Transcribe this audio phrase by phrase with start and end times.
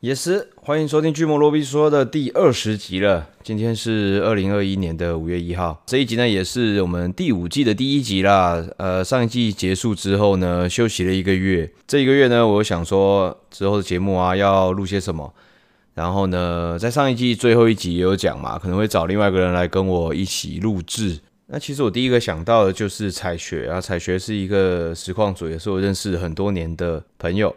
[0.00, 3.30] 也是，欢迎收听《巨魔罗比说》的第二十集了。
[3.42, 8.64] 今天是二零二一年的五月一号，这一集呢也是我们第五季的第一集啦。
[8.76, 11.68] 呃，上一季结束之后呢，休息了一个月。
[11.88, 15.34] 这一个月呢，我想说之后的节目啊要录些什么。
[15.94, 21.18] 然后呢，在上一季最后一集也有讲嘛，可能会找另外一个人来跟我一起录制。
[21.46, 27.52] 那其实我第一个想到的就是采学啊，采学是一个实况主，也是我认识很多年的朋友。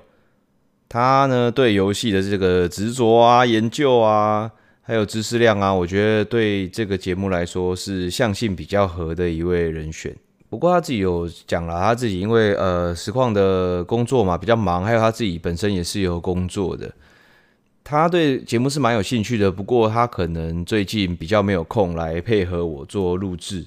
[0.94, 10.14] 他呢，对游戏的这个执着啊、研究啊，还有知识量啊，我觉得对这个节目来说是相性比较合的一位人选。
[10.50, 16.94] 不过他自己有讲了，他自己因为呃实况的工作嘛比较忙，还有他自己本身也是有工作的，
[17.86, 19.50] 他对节目是蛮有兴趣的。
[19.50, 23.66] 不过他可能最近比较没有空来配合我做录制，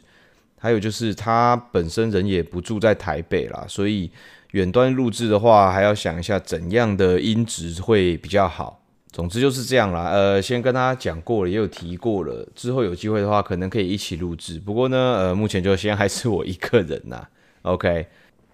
[0.59, 4.11] 还有就是他本身人也不住在台北啦，所以。
[4.55, 8.81] 远端录制的话，还要想一下怎样的音质会比较好。
[9.11, 10.09] 总之就是这样啦。
[10.13, 12.47] 呃，先跟大家讲过了，也有提过了。
[12.55, 14.61] 之后有机会的话，可能可以一起录制。
[14.61, 17.27] 不过呢，呃，目前就先还是我一个人呐。
[17.63, 18.07] OK，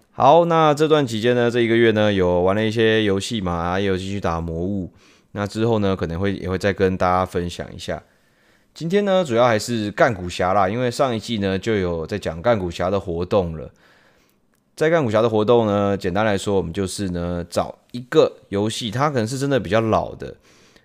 [0.09, 4.91] 好，那这段期间呢，这一个月呢，有玩了一些游戏嘛，也有继续打魔物。
[5.33, 8.01] 那之后呢，可能会也会再跟大家分享一下。
[8.73, 13.69] 今天呢，主要还是干古侠啦，因为上一季呢就有在讲干古侠的活动了。
[14.81, 20.35] 在干武侠的活动呢，简单来说，我们就是呢找一个游戏，它可能是真的比较老的，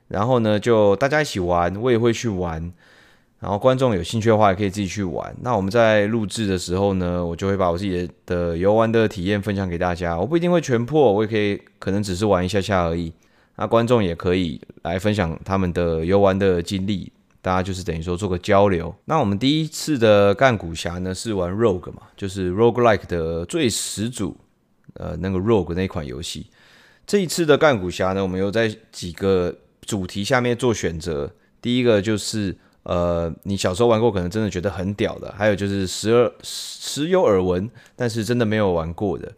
[0.09, 2.61] 然后呢就大家一起玩，我也会去玩，
[3.41, 5.35] 然后观众有兴趣的话也可以自己去玩。
[5.41, 10.21] 那我们在录制的时候呢，我就会把我自己的游玩的体验分享给大家。
[10.21, 13.11] 我不一定会全破，我也可以可能只是玩一下下而已。
[13.57, 17.11] 那观众也可以来分享他们的游玩的经历。
[17.47, 18.93] 大家就是等于说做个交流。
[19.05, 24.37] 那我们第一次的干古侠呢是玩 Rogue 嘛，就是 Roguelike 的最始祖，
[24.95, 26.49] 呃，那个 Rogue 那款游戏。
[27.07, 31.31] 这一次的干古侠呢，我们又在几个主题下面做选择。
[31.63, 39.33] 第一个就是呃，你小时候玩过，可能真的觉得很屌的；还有就是时而时有耳闻，但是真的没有玩过的。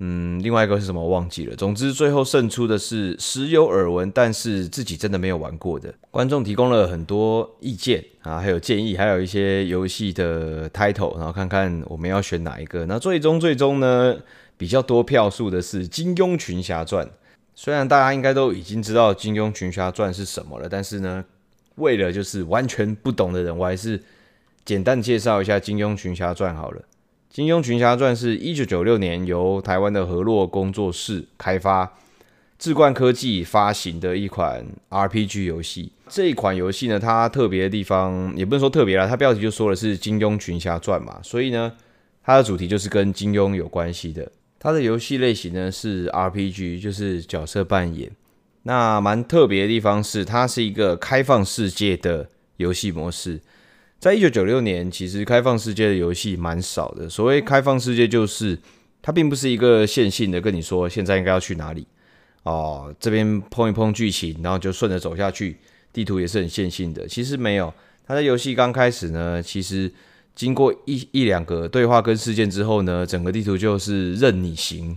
[0.00, 1.56] 嗯，另外一个是什么我忘记了。
[1.56, 12.86] 总之，最后胜出的是时有耳闻，但是自己真的没有玩过的观众提供了很多意见啊，还有建议，还有一些游戏的 title，然后看看我们要选哪一个。
[12.86, 14.16] 那最终最终呢，
[14.56, 17.04] 比较多票数的是《金庸群侠传》。
[17.56, 21.24] 虽然大家应该都已经知道《金庸群侠传》是什么了，但是呢，
[21.74, 24.00] 为了就是完全不懂的人，我还是
[24.64, 26.80] 简单介绍一下《金庸群侠传》好了。
[27.30, 31.92] 《金庸群侠传》是一九九六年由台湾的河洛工作室开发，
[32.58, 35.92] 志冠科技发行的一款 RPG 游戏。
[36.08, 41.74] 这一款游戏呢，它特别的地方也不能说特别啦，它标题就说的是《金庸群侠传》嘛，所以呢，
[42.24, 44.32] 它的主题就是跟金庸有关系的。
[44.58, 48.10] 它的游戏类型呢是 RPG，就是角色扮演。
[48.62, 53.38] 那蛮特别的地方是，它是一个开放世界的游戏模式。
[53.98, 57.08] 在一九九六年，其实开放世界的游戏蛮少的。
[57.08, 58.56] 所谓开放世界，就是
[59.02, 61.86] 它并不是一个线性的跟你说现在应该要去哪里
[62.44, 65.56] 哦，这边碰一碰剧情，然后就顺着走下去。
[65.92, 67.72] 地图也是很线性的，其实没有。
[68.06, 69.92] 它在游戏刚开始呢，其实
[70.34, 74.96] 经过一一两个对话跟事件之后呢，整个地图就是任你行。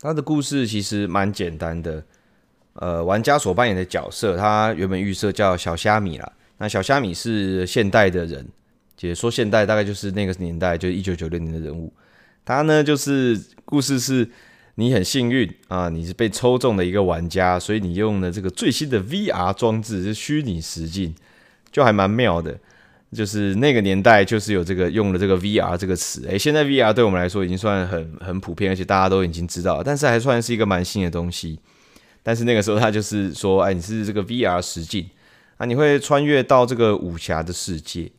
[0.00, 2.04] 它的故事其实蛮简单的。
[2.74, 6.32] 呃，玩家所扮演的角色，他原本预设叫小虾米啦。
[6.60, 8.46] 那小虾米是现代的人，
[8.94, 11.90] 解说现代大概就是那个年代，就是一九九六年的人物。
[12.44, 14.28] 他呢，就是故事是
[14.74, 21.14] 你很幸运啊，你是被抽中的一个玩家，所以你用了这个最新的 VR 装置，是虚拟实境，
[21.72, 22.54] 就还蛮妙的。
[23.10, 26.26] 就是那个年代，就是有这个用了这个 VR 这个词。
[26.28, 31.58] 诶，现在 VR 对我们来说已经算很很普遍，而且大家都已经知道，但是还算是一个蛮新的东西。
[32.22, 35.08] 但是那个时候他就是说，哎，你是这个 VR 实境。
[35.60, 38.10] 那你会穿越到这个武侠的世界。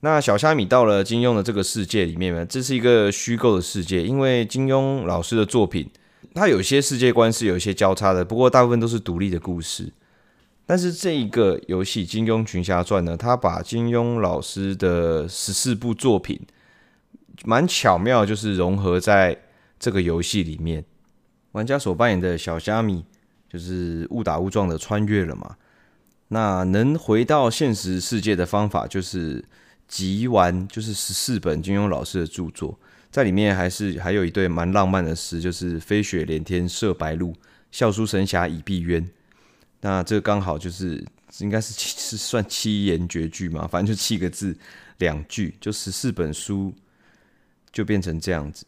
[0.00, 5.90] 那小虾米到了金庸的这个世界里面呢，这是一个虚构的世界，因为金庸老师的作品，
[6.34, 9.92] 它有些世界观是有一些交叉的，不过大部分都是独立的故事。
[10.64, 16.40] 但是这一个游戏《金庸群侠传》呢，它把金庸老师的十四部作品，
[17.44, 19.36] 蛮巧妙，就是融合在
[19.78, 20.82] 这个游戏里面。
[21.52, 23.04] 玩家所扮演的小虾米，
[23.48, 25.56] 就是误打误撞的穿越了嘛。
[26.28, 29.44] 那能回到现实世界的方法，就是
[29.86, 32.76] 集完，就是十四本金庸老师的著作，
[33.12, 37.32] 在里面还是还有一对蛮浪漫的诗，就是“飞雪连天射白鹿，
[37.70, 39.06] 笑书神侠倚碧鸳”。
[39.82, 41.04] 那这刚好就是
[41.38, 44.56] 应该是是算七言绝句嘛，反正就七个字
[44.98, 46.74] 两句，就十四本书
[47.70, 48.66] 就变成这样子。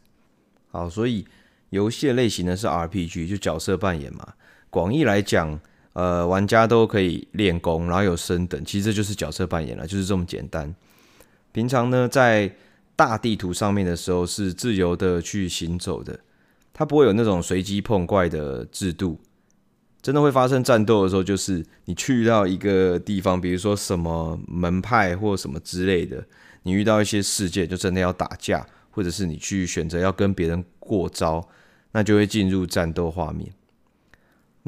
[0.71, 1.27] 好，所以
[1.71, 4.35] 游戏的类型呢是 RPG，就角色扮演嘛。
[4.71, 5.61] 广义来讲。
[5.99, 10.73] 呃，玩家都可以练功，然后有升等，其实这就是角色扮演了，就是这么简单。
[11.51, 12.55] 平常呢，在
[12.95, 16.21] 大地图上面的时候是自由的去行走的，
[16.73, 19.19] 它不会有那种随机碰怪的制度。
[20.01, 26.25] 真的会发生战斗的时候，就是你去到一个地方，比如说什么门派或什么之类的，
[26.63, 31.49] 你遇到一些事件，就真的要打架，或者是你去选择要跟别人过招，
[31.91, 33.51] 那就会进入战斗画面。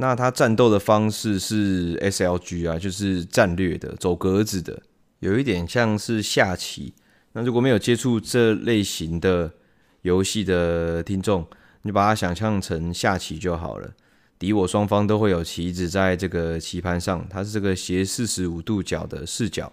[0.01, 4.83] 那他战斗的方式是 SLG 啊，就是战略的，走格子的，
[5.19, 6.95] 有一点像是下棋。
[7.33, 9.53] 那如果没有接触这类型的
[10.01, 11.47] 游戏的听众，
[11.83, 13.93] 你把它想象成下棋就好了。
[14.39, 19.71] 敌我双方都会有棋子在这个棋盘上，它是这个斜四十五度角的视角，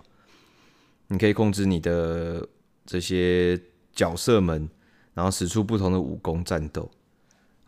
[1.08, 2.46] 你可以控制你的
[2.86, 3.58] 这些
[3.96, 4.70] 角色们，
[5.14, 6.92] 然后使出不同的武功战斗。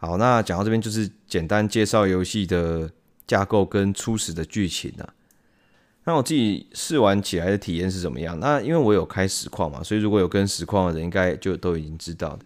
[0.02, 2.90] 好，那讲到这边就是简单介绍游戏的
[3.28, 5.14] 架构跟初始的剧情啊。
[6.06, 8.40] 那我自己试玩起来的体验是怎么样？
[8.40, 12.40] 那因为我有开实况嘛，所以如果有跟实况的人，应该就都已经知道。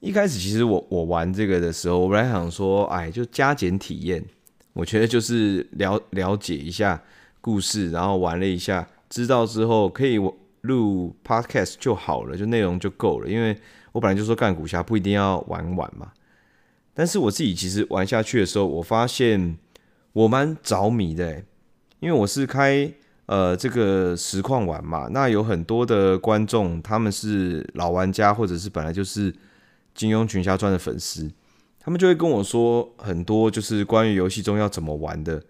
[0.00, 4.24] 一开始其实我我玩这个的时候，我本来想说，哎，就加减体验。
[4.72, 7.00] 我觉得就是了了解一下
[7.40, 10.18] 故事，然后玩了一下，知道之后可以
[10.62, 13.28] 录 podcast 就好了，就内容就够了。
[13.28, 13.56] 因为
[13.92, 16.10] 我本来就说干武侠不一定要玩完嘛。
[16.92, 19.56] 但是我自己其实玩下去的时候，我发现
[20.12, 21.42] 我蛮着迷的，
[22.00, 22.92] 因为我是开
[23.26, 29.32] 呃这个实况玩嘛，那有很多的观众他们是老玩家，或者是本来就是
[29.94, 31.30] 金庸群侠传的粉丝，
[31.78, 35.42] 他们就会跟我说很多就是关于游戏中要怎么玩的，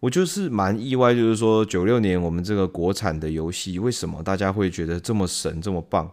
[0.00, 6.10] 我就是蛮意外，就是说九六年我们这个国产的游戏，为什么大家会觉得这么神这么棒？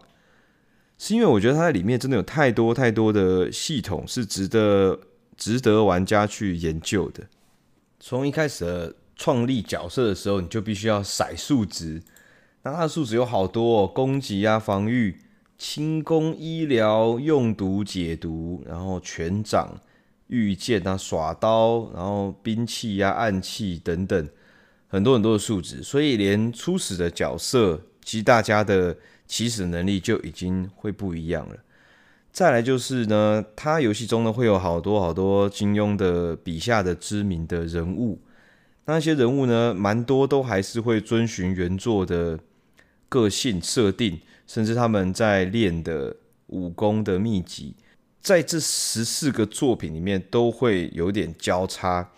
[1.00, 4.98] 是因为我觉得它在里面真的有太多太多的系统是值得
[5.36, 7.22] 值得玩家去研究的。
[8.00, 12.02] 从一开始的创立角色的时候，你就必须要骰数值，
[12.64, 15.16] 那它的数值有好多哦，攻击啊、防御、
[15.56, 19.80] 轻功、医疗、用毒、解毒，然后拳掌、
[20.26, 24.28] 御剑啊、耍刀，然后兵器啊、暗器等等，
[24.88, 28.96] 很多很多的数值，所以连初始的角色，其实大家的。
[29.28, 31.54] 起始能力就已经会不一样了。
[32.32, 38.20] 再来就是呢，它游戏中呢会有好多好多金庸的笔下的知名的人物，
[38.84, 42.38] 那些人物呢，蛮多都还是会遵循原作的
[43.08, 46.14] 个性设定，甚至他们在练的
[46.48, 47.74] 武功的秘籍，
[48.20, 52.08] 在这十四个作品里面都会有点交叉。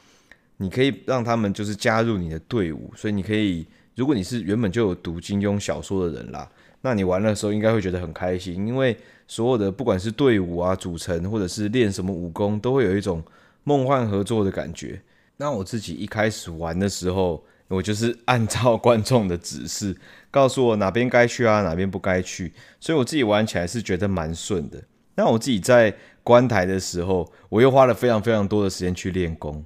[0.59, 6.47] 你可以让他们就是加入你的队伍，所以你可以，如果你是原本就有读金庸小说的人啦。
[6.83, 8.97] 那你玩的时候应该会觉得很开心，因为
[9.29, 13.23] 所有的不管是队伍啊组成，或者是练什么武功，都会有一种
[13.65, 15.01] 梦幻合作的感觉。
[15.37, 19.95] 那我自己一开始玩的时候，我就是按照观众的指示，
[20.31, 24.83] 告诉我哪边该去啊，哪边不该去，所以我自己玩起来是觉得蛮顺的。
[25.17, 25.95] 那我自己在
[26.25, 29.65] 观台的时候，我又花了非常非常多的时间去练功。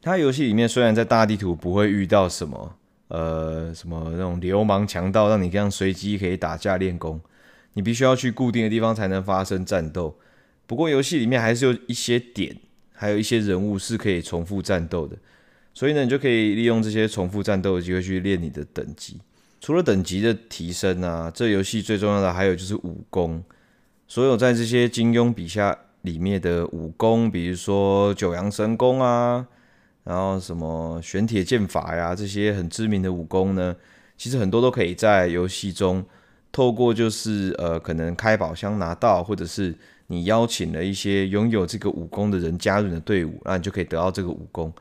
[0.00, 2.76] 它游戏里面虽然在大地图不会遇到什么。
[3.10, 7.20] 呃，什么那种流氓强盗，让你这样随机可以打架练功，
[7.72, 10.16] 你必须要去固定的地方才能发生战斗。
[10.64, 12.56] 不过游戏里面还是有一些点，
[12.92, 15.16] 还有一些人物是可以重复战斗的，
[15.74, 19.20] 所以呢，你就可以利用这些重复战斗的机会去练你的等级。
[19.60, 23.42] 除了等级的提升啊，这游戏最重要的还有就是武功。
[24.06, 29.48] 所有在这些金庸笔下里面的武功，比如说九阳神功啊。
[30.04, 33.76] 然后什么玄铁剑法呀，这些很知名的武功呢，
[34.16, 36.04] 其实很多都可以在游戏中
[36.50, 39.74] 透过就是呃可能开宝箱拿到，或者是
[40.08, 44.72] 你邀请了一些拥有这个武功的人加入你的队伍，那你就可以得到这个武功。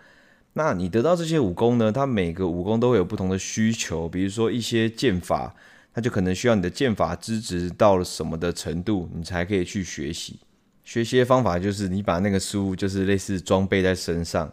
[0.53, 5.53] 那你得到这些武功呢，它每个武功都会有不同的需求，比如说一些剑法，
[5.93, 10.39] 它就可能需要你的剑法资质到了什么的程度，你才可以去学习。
[10.83, 14.51] 学习的方法就是你把那个书就是类似装备在身上。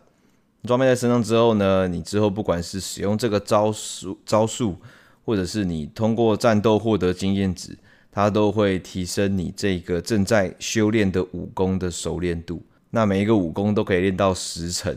[0.66, 4.76] 装备在身上之后呢，你之后不管是使用这个招数、招数，
[5.24, 7.78] 或者是你通过战斗获得经验值，
[8.10, 12.62] 它都会提升你这个正在修炼的武功的熟练度。
[12.90, 14.96] 那每一个武功都可以练到十层，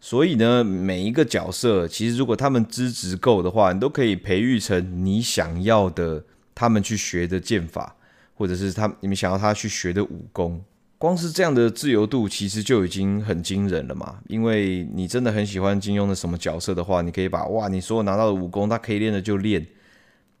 [0.00, 6.24] 所以呢，每一个角色其实如果他们资质够的话，你都可以培育成你想要的
[6.54, 7.94] 他们去学的剑法，
[8.34, 10.62] 或者是他你们想要他去学的武功。
[10.98, 14.18] 光是这样的自由度，其实就已经很惊人了嘛。
[14.26, 19.64] 因为你真的很喜欢金庸的什么角色的话，你可以把哇，你所有拿到的武功，他可以练的就练。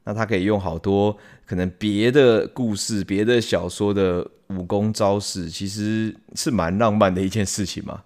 [0.04, 8.02] 那他可以用好多可能别的故事、别的小说的武功招式，其实是蛮浪漫的一件事情嘛。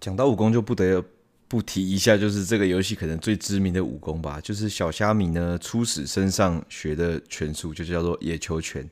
[0.00, 1.02] 讲到武功，就不得
[1.48, 8.84] 不提一下，就是这个游戏可能最知名的武功吧，就是小虾米呢初始身上学的拳术，就叫做野球拳。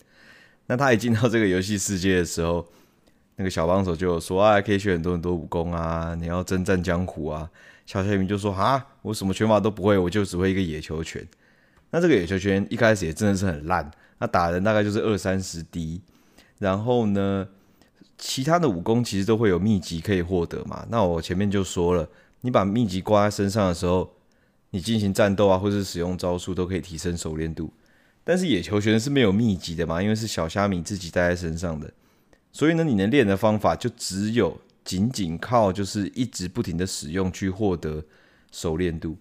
[0.66, 2.64] 那他一进到这个游戏世界的时候，
[3.37, 7.50] 那个小帮手就有说啊，可以学很多很多武功啊，你要征战江湖啊。
[7.87, 11.26] 小虾米就说啊，我什么拳法都不会，我就只会一个野球拳。
[11.91, 16.00] 那这个野球拳一开始也真的是很烂，那打人大概就是二三十滴。
[16.59, 17.47] 然后呢，
[18.17, 20.87] 其他的武功其实都会有秘籍可以获得嘛。
[20.88, 22.09] 那我前面就说了，
[22.41, 24.11] 你把秘籍挂在身上的时候，
[24.71, 27.73] 你进行战斗啊，或是使用招数都可以提升熟练度。
[28.23, 31.93] 但是野球拳是没有秘籍的嘛，因为是小虾米自己带在身上的，
[32.54, 38.04] 所以呢，你能练的方法就只有仅仅靠就是一直不停的使用去获得
[38.52, 39.16] 熟练度。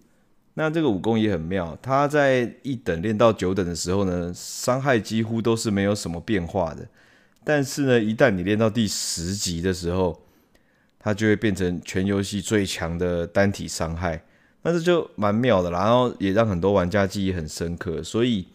[0.54, 6.86] 那这个武功也很妙，它在一等练到九等的时候呢，伤害几乎都是没有什么变化的。
[7.42, 10.22] 但是呢，一旦你练到第十级的时候，
[11.00, 14.24] 它就会变成全游戏最强的单体伤害。
[14.62, 18.00] 那这就蛮妙的啦，然后也让很多玩家记忆很深刻。
[18.02, 18.46] 所以。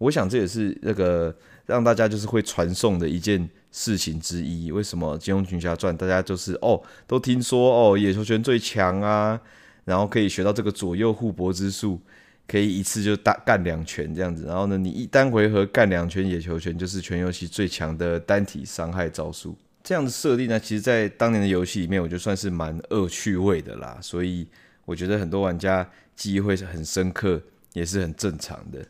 [0.00, 4.72] 我想这也是那个让大家就是会传颂的一件事情之一。
[4.72, 9.40] 为什么《金庸群侠传》大家就是哦都听说哦野球拳最强啊，
[9.84, 12.00] 然后可以学到这个左右互搏之术，
[12.46, 14.44] 可以一次就打干两拳这样子。
[14.46, 19.56] 然后呢，你一单回合干两拳野球拳，就是全游戏最强的单体伤害招数。
[19.82, 23.98] 这样的设定呢，其实在当年的游戏里面，我就算是蛮恶趣味的啦。
[24.02, 24.46] 所以
[24.84, 27.40] 我觉得很多玩家记忆会是很深刻，
[27.72, 28.84] 也是很正常的。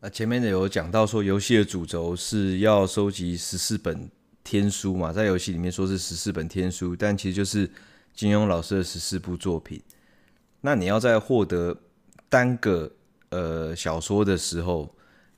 [0.00, 4.08] 那前面呢有讲到说，游戏的主轴是要收集十四本
[4.46, 7.68] 天书嘛，在游戏里面说是十四本天书，但其实就是
[8.14, 9.82] 金庸老师的十四部作品。
[10.60, 11.76] 那你要在获得
[12.28, 12.88] 单个
[13.30, 14.94] 呃小说的时候，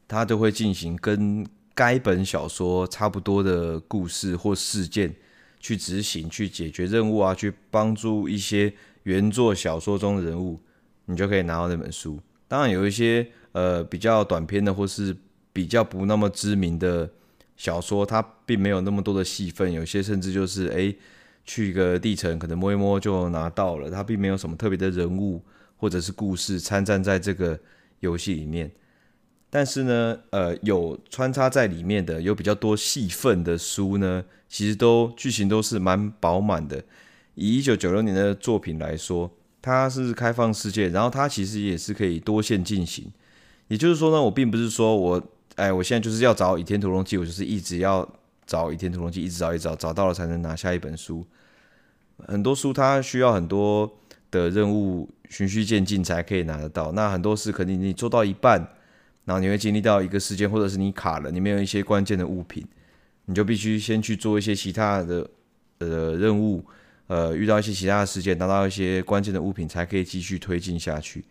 [0.07, 5.17] 他都会进行跟该本小说差不多的故事或事件
[5.59, 8.71] 去执行、去解决任务啊，去帮助一些
[9.05, 10.61] 原作小说中的人物，
[11.07, 12.21] 你就可以拿到那本书。
[12.47, 13.27] 当然有一些。
[13.53, 15.17] 呃，比较短篇的或是
[15.55, 17.11] 比较不那么知名的
[17.59, 20.95] 小说，它并没有那么多的戏份，有些甚至就是哎，
[21.45, 25.43] 去一个地层可能摸一摸就拿到了，它并没有什么特别的人物
[25.77, 27.59] 或者是故事参战在这个
[28.01, 28.71] 游戏里面。
[29.51, 36.85] 但是呢，呃，有穿插在里面的有比较多戏份的书呢，其实都剧情都是蛮饱满的。
[37.35, 43.11] 以一九九六年的作品来说，它是开放世界，然后它其实也是可以多线进行。
[43.69, 48.09] 也就是说呢，我并不是说我，哎，我现在就是要找《倚天屠龙记》，我就是一直要
[48.47, 51.27] 找《倚天屠龙记》，一直找，一找，找到了才能拿下一本书。
[52.29, 53.93] 很多书它需要很多
[54.31, 56.93] 的任务循序渐进才可以拿得到。
[56.93, 58.61] 那很多事肯定你做到一半，
[59.25, 62.65] 然后你会经历到一个事件，或者是你卡了，你没有一些关键的物品，
[63.25, 65.29] 你就必须先去做一些其他的
[65.79, 66.65] 呃任务，
[67.09, 71.25] 呃，遇到一些其他的事件，拿到一些关键的物品，才可以继续推进下去。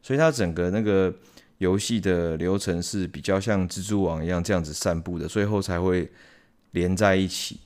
[0.00, 1.14] 所以它整个那个。
[1.58, 6.10] 游戏的流程是比较像蜘蛛网一样这样子散布的，最后才会
[6.72, 7.60] 连在一起。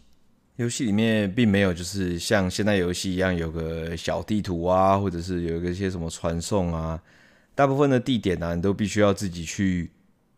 [0.56, 7.00] 游戏里面并没有就是像现在游戏一样有个小地图啊，或者是有一个些什么传送啊。
[7.54, 9.90] 大部分的地点呢，你都必须要自己去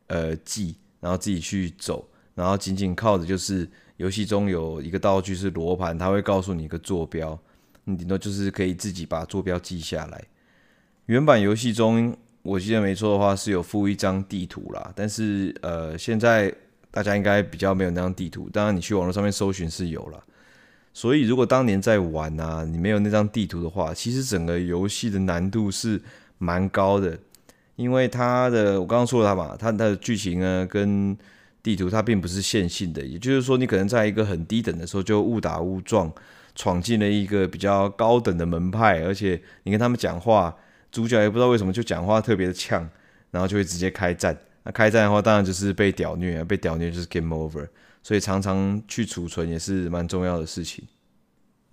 [0.06, 7.38] 呃记，然后自己去走，然后仅仅靠的就是游戏中有一个道具是罗盘，它会告诉你一个坐标，
[7.84, 10.24] 你顶多就是可以自己把坐标记下来。
[11.06, 12.16] 原版游戏中。
[12.42, 16.50] 我记得没错的话是有附一张地图啦，但是呃，现在
[16.90, 18.48] 大家应该比较没有那张地图。
[18.50, 20.24] 当然，你去网络上面搜寻是有了。
[20.94, 26.00] 所以，如果当年在玩啊，你没有那张地图的话，其实整个游戏的难度是
[26.38, 27.18] 蛮高的，
[27.76, 31.14] 因为它的我刚刚说了它嘛，它的剧情呢跟
[31.62, 36.10] 地图它并不是线性的，也就是说，你可能在一个很低等的时候就误打误撞
[36.54, 40.56] 闯进了一个比较高等的门派，而且你跟他们讲话。
[40.90, 42.88] 主角也不知道为什么就讲话特别的呛，
[43.30, 44.36] 然后就会直接开战。
[44.62, 47.68] 那开战的话，当然就是被屌虐啊，被屌虐就是 game over。
[48.02, 50.84] 所以常常去储存也是蛮重要的事情。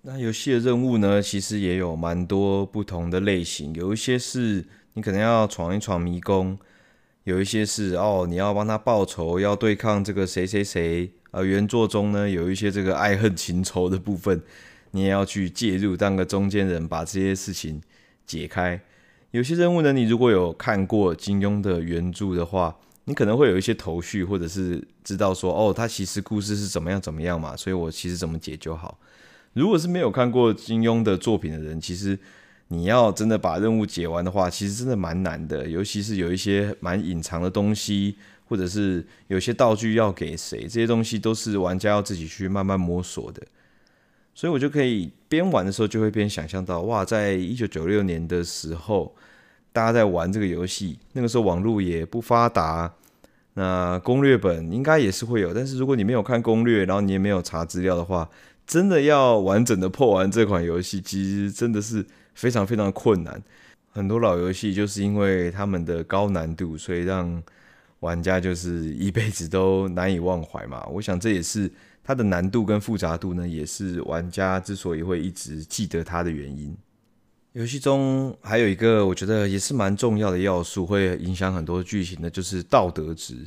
[0.02, 6.58] 那游戏的任务呢，其实也有蛮多不同的类型，有一些是你可能要闯一闯迷宫，
[7.24, 11.10] 有一些是哦你要帮他报仇，要对抗这个谁谁谁。
[11.30, 14.40] 呃原作中呢，有一些这个爱恨情仇的部分，
[14.92, 17.82] 你也要去介入，当个中间人，把这些事情
[18.26, 18.80] 解开。
[19.32, 28.98] 有些任务呢，你如果有看过金庸的原著的话，你可能会有一些头绪，或者是知道说，哦，他其实故事是怎么样怎么样嘛，所以我其实怎么解就好。
[29.52, 32.18] 如果是没有看过金庸的作品的人，其实
[32.68, 38.16] 你要真的把任务解完的话，其实真的蛮难的，尤其是有一些蛮隐藏的东西，
[38.46, 43.42] 或者是有些道具要给谁，这些东西都是玩家要自己去慢慢摸索的。
[44.38, 49.12] 所以我就可以边玩的时候就会边想象到，哇，在一九九六年的时候，
[49.72, 52.94] 大家在玩这个游戏，那个时候网络也不发达，
[53.54, 58.30] 那攻略本应该也是会有，但是如果你没有看攻略，然后你也没有查资料的话，
[58.64, 63.42] 真的要完整的破完这款游戏，其实真的是非常非常困难。
[63.90, 67.42] 很多老游戏就是因为他们的高难度，所以让
[67.98, 70.86] 玩家就是一辈子都难以忘怀嘛。
[70.92, 71.68] 我想这也是
[72.08, 76.74] 它的难度跟复杂度呢，也是玩家之所以会一直记得它的原因。
[77.52, 83.46] 游戏中还有一个我觉得也是蛮重要的要素，会影响很多剧情的，就是道德值。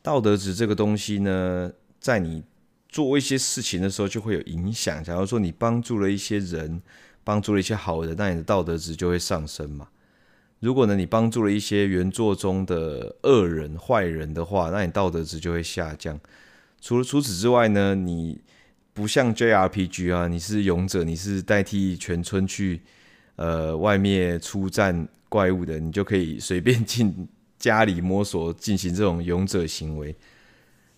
[0.00, 2.42] 道德值这个东西呢，在你
[2.88, 5.04] 做一些事情的时候就会有影响。
[5.04, 6.80] 假如说你帮助了一些人。
[7.26, 9.88] 帮助了一些好人，那你的道德值就会上升嘛。
[10.60, 16.20] 如果呢，你帮助了一些原作中的恶人、坏人的话，那你道德值就会下降。
[16.84, 18.38] 除了除此之外呢，你
[18.92, 22.82] 不像 JRPG 啊，你是勇者，你是代替全村去
[23.36, 27.26] 呃外面出战怪物的，你就可以随便进
[27.58, 30.14] 家里摸索进行这种勇者行为。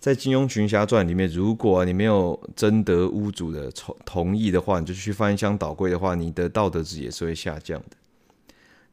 [0.00, 7.96] 在《金庸群侠传》里面，如果你没有征得屋主的同同意的话，你就去翻箱倒柜的话，你的道德值也是会下降的。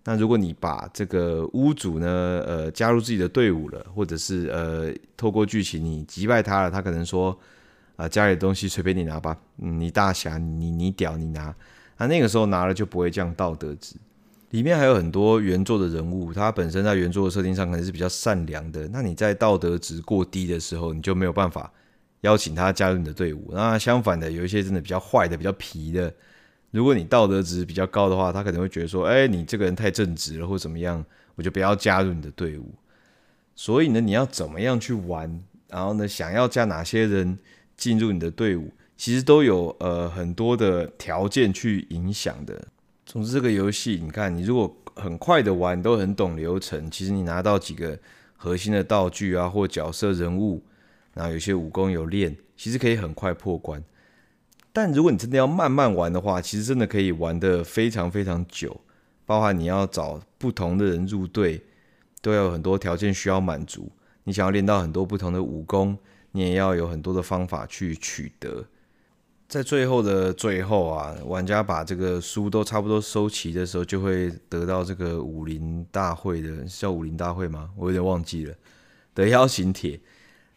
[0.05, 7.37] 那如果你把这个屋主呢，呃，加入自己的队伍了，或者是呃，透过剧情你击败他了，他可能说
[7.95, 11.55] 啊、家里的东西随便你拿吧，你大侠，你你屌，你拿，
[11.97, 13.95] 那那个时候拿了就不会降道德值。
[14.49, 18.87] 里面还有很多原作的人物，他本身在原作的设定上可能是比较善良的。
[18.89, 21.71] 那你在道德值过低的时候，你就没有办法
[22.21, 23.51] 邀请他加入你的队伍。
[23.51, 26.13] 那相反的，有一些真的比较坏的、比较皮的，
[26.73, 32.73] 如果你道德值比较高的话，他可能会觉得说：“哎，你这个人太正直了，或怎么样，我就不要加入你的队伍。”
[33.55, 37.37] 所以呢，你要怎么样去玩，然后呢，想要加哪些人
[37.77, 42.67] 进入你的队伍，其实都有呃很多的条件去影响的。
[43.05, 47.95] 总之，这个游戏，你看，你如果很快的玩，都很懂流程，其实你拿到几个
[48.35, 50.63] 核心的道具啊，或角色人物，
[51.13, 53.83] 然后有些武功有练，其实可以很快破关。
[54.73, 58.81] 但如果你真的要慢慢玩的话，其实真的可以玩得非常非常久，
[59.25, 61.61] 包含你要找不同的人入队，
[62.21, 63.91] 都要有很多条件需要满足。
[64.23, 65.97] 你想要练到很多不同的武功，
[66.31, 68.65] 你也要有很多的方法去取得。
[69.47, 77.69] 在最后的最后啊，玩家把这个书都差不多收齐的时候，就会得到这个武林大会的，叫武林大会吗？
[77.77, 78.55] 我有点忘记了
[79.13, 79.99] 的邀请帖。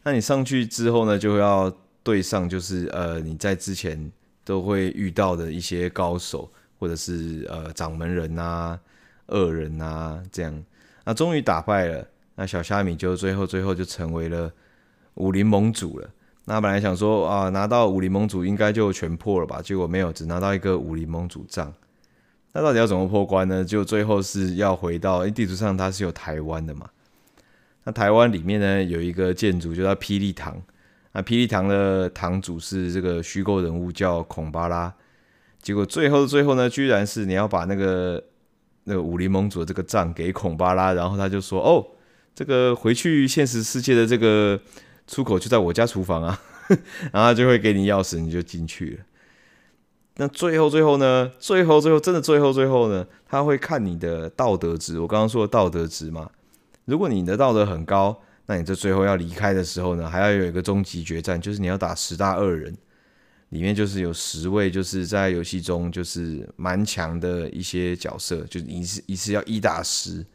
[0.03, 1.71] 那你上去之后呢，就要
[2.07, 4.09] 对上，就是呃你在之前
[4.45, 8.79] 都会遇到的一些高手，或者是呃掌门人啊、
[9.25, 10.63] 恶人啊这样。
[11.03, 14.49] 那终于打败了，那小虾米就最后最后就成为了
[15.15, 16.09] 武林盟主了。
[16.45, 19.61] 那本来想说啊，拿到武林盟主应该就全破了吧？
[19.61, 21.73] 结果没有，只拿到一个武林盟主杖。
[22.53, 23.65] 那到底要怎么破关呢？
[23.65, 26.89] 就最后是要回到，欸，地图上它是有台湾的嘛？
[27.83, 30.55] 那台湾里面呢，有一个建筑就叫霹雳堂。
[31.17, 34.93] 那霹雳堂的堂主是这个虚构人物叫孔巴拉。
[35.61, 38.23] 结果最后的最后呢，居然是你要把那个
[38.83, 41.83] 那个武林盟主的这个账给孔巴拉，然后他就说：“哦，
[42.35, 44.59] 这个回去现实世界的这个。”
[45.07, 46.37] 出口就在我家厨房啊，
[47.13, 49.05] 然后他就会给你钥匙，你就进去了。
[50.17, 51.31] 那最后最后呢？
[51.39, 53.07] 最后最后真的最后最后呢？
[53.25, 54.99] 他会看你的道德值。
[54.99, 56.29] 我刚刚说的道德值嘛，
[56.83, 62.75] 如果你的道德很高，那你这最后要离开的时候呢，还要有一个终极决战，就是你要打十大恶人，
[63.49, 70.25] 里面就是有十位，就是在游戏中就是蛮强的一些角色，就一次一次要一打十。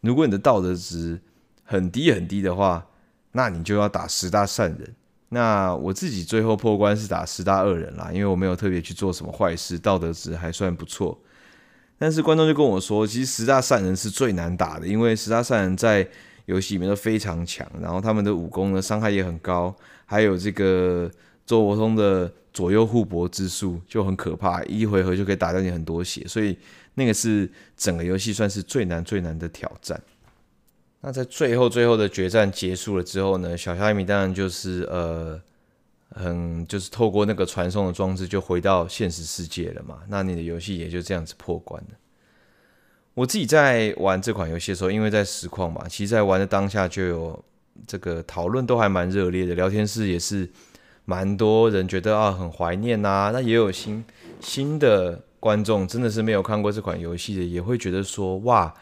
[0.00, 1.20] 如果你的道德值
[1.64, 2.86] 很低很低的话，
[3.32, 4.94] 那你就要打十大善人。
[5.28, 11.20] 那我自己最后破关是打十大恶人啦，因为我没有特别去做什么坏事，道德值还算不错。
[11.98, 16.08] 但是观众就跟我说，其实十大善人是最难打的，因为十大善人在
[16.46, 21.10] 游戏里面都非常强，然后他们的武功呢伤害也很高，还有这个
[21.44, 26.56] 周伯通的左右互搏之术就很可怕，一回合就可以打掉你很多血，所以
[26.94, 30.00] 那个是整个游戏算是最难最难的挑战。
[31.02, 35.40] 那在最后最后的决战结束了之后呢，小虾米当然就是呃，
[36.10, 40.00] 很就是透过那个传送的装置就回到现实世界了嘛。
[40.08, 41.90] 那你的游戏也就这样子破关了。
[43.16, 47.44] 我自己在玩这款游戏的时候，因为在实况嘛，其实在玩的当下就有
[47.86, 50.46] 这个讨论都还蛮热烈的，聊天室也是
[51.06, 53.30] 蛮多人觉得啊很怀念呐、啊。
[53.32, 54.04] 那也有新
[54.40, 58.74] 新的观众真的是没有看过这款游戏的，也会觉得说哇。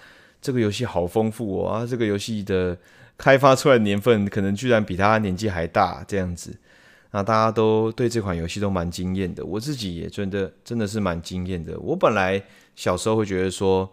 [0.43, 1.87] 这个游戏好丰富哦啊！
[1.87, 2.77] 这个游戏的
[3.17, 6.55] 开发出来年份可能居然比他年纪还大这样子，
[7.13, 11.81] 那大家都对这款游戏都蛮惊艳的，我自己也觉得真的是蛮惊艳的。
[11.81, 12.43] 我本来
[12.77, 13.91] 小时候会觉得说，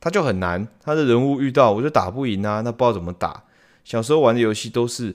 [0.00, 3.44] 他就很难，他的人物遇到我就打不赢啊，那不知道怎么打。
[3.84, 5.14] 小时候玩的游戏都是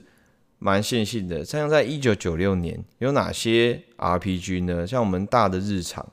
[0.58, 1.44] 蛮线性的。
[1.44, 4.86] 像在一九九六年有哪些 RPG 呢？
[4.86, 6.06] 像我们大的日常，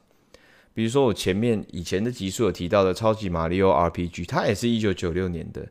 [0.73, 5.67] 比如说我前面以前的集数有提到的超级马里奥 RPG，它也是一九九六年的。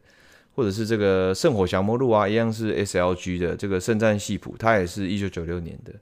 [0.55, 5.93] 或者是这个圣火降魔录啊，一样是 SLG 的这个圣战系谱，它也是一九九六年的。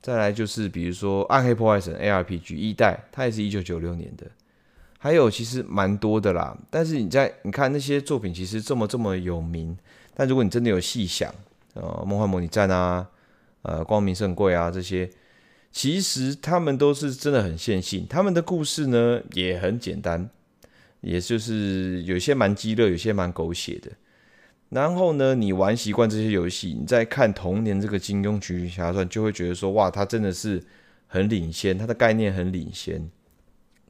[0.00, 4.24] 再来就是比如说暗黑破坏神 ARPG 一代，它也是一九九六年的。
[4.98, 9.76] 还有其实蛮多的啦，但是你在你看那些作品，其实这么这么有名，
[10.14, 11.32] 但如果你真的有细想，
[11.74, 13.08] 呃，梦幻模拟战啊，
[13.62, 15.08] 呃，光明圣柜啊这些，
[15.72, 20.28] 其实他们都是真的很线性，他们的故事呢也很简单。
[21.00, 23.88] 也就是有些蛮激烈，有些蛮狗血的。
[24.70, 30.60] 然后呢，你玩习惯这些游戏，你再看童年这个《金庸群侠传》，就会觉得说，哇，它真的是
[31.06, 33.08] 很领先，它的概念很领先。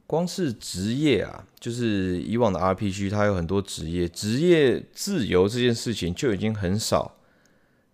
[0.09, 7.15] 光是职业啊，就是以往的 RPG，它有很多职业，职业自由这件事情就已经很少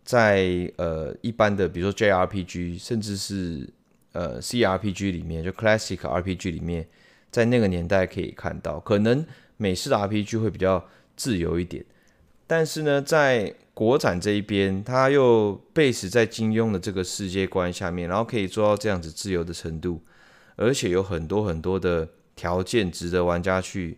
[0.02, 3.70] 在呃一般的，比如说 JRPG，甚至是
[4.14, 6.88] 呃 CRPG 里面，就 Classic RPG 里面。
[7.32, 9.26] 在那个年代可以看到，可能
[9.58, 11.84] 美式的 RPG 会比较自由一点，
[12.48, 20.02] 但是呢，在国产这一边，它又 base 在金庸的这个世界观下面，然后可以做到这样子自由的程度，
[20.56, 23.98] 而且有很多很多的条件值得玩家去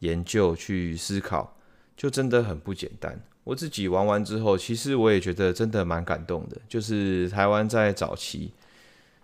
[0.00, 1.56] 研究、去思考，
[1.96, 3.20] 就真的很不简单。
[3.44, 8.52] 我自己玩完之后，其实我也觉得真的蛮感动的，就是台湾在早期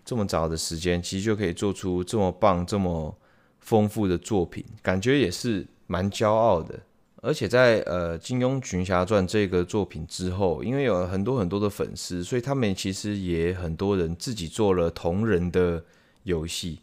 [0.04, 3.16] 这么早的时间，其实就可以做出这么棒、这么。
[3.61, 6.80] 丰富的作品，感觉也是蛮骄傲的。
[7.16, 15.85] 而且在呃《金庸群侠传》这个作品之后，因为有很多很多的粉丝，所以他们其实也很多人自己做了同人的
[16.24, 16.76] 游戏，《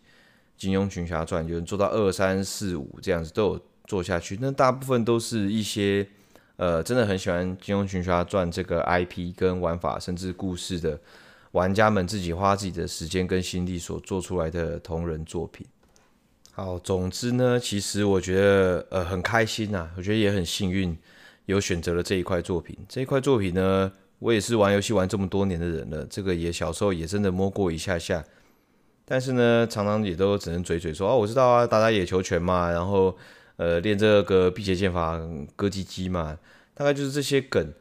[0.58, 4.38] 金庸群侠传》有人做到二三四五这样子都有做下去。
[4.42, 6.08] 那大部分都是一些
[6.56, 11.00] 呃真的很喜欢《金庸群侠传》这个 IP 跟玩法，甚至故事的
[11.52, 15.66] 玩家们自己花自己的时间跟心力所做出来的同人作品。
[16.52, 20.98] 好，总之呢，其实我觉得呃很开心呐，我觉得也很幸运，
[21.46, 22.76] 有选择了这一块作品。
[22.90, 28.26] 这一块作品呢，我也是玩游戏玩这么多年的人了，这个也小时候也真的摸过一下下，
[29.10, 33.18] 但是呢，常常也都只能嘴嘴说哦，我知道啊，打打野球拳嘛，然后
[33.56, 35.18] 呃练这个辟邪剑法
[35.56, 36.38] 割鸡鸡嘛，
[36.74, 37.74] 大概就是这些梗，